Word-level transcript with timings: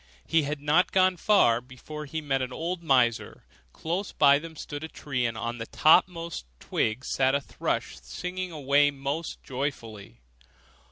He 0.25 0.41
had 0.41 0.59
not 0.59 0.91
gone 0.91 1.15
far 1.15 1.61
before 1.61 2.07
he 2.07 2.21
met 2.21 2.41
an 2.41 2.51
old 2.51 2.81
miser: 2.81 3.43
close 3.71 4.11
by 4.11 4.39
them 4.39 4.55
stood 4.55 4.83
a 4.83 4.87
tree, 4.87 5.27
and 5.27 5.37
on 5.37 5.59
the 5.59 5.67
topmost 5.67 6.47
twig 6.59 7.05
sat 7.05 7.35
a 7.35 7.39
thrush 7.41 7.99
singing 8.01 8.51
away 8.51 8.89
most 8.89 9.43
joyfully. 9.43 10.17